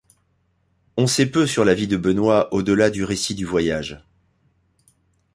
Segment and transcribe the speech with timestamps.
[0.97, 4.03] On sait peu sur la vie de Benoît au-delà du récit du voyage.